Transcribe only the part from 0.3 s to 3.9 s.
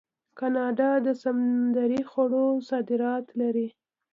کاناډا د سمندري خوړو صادرات لري.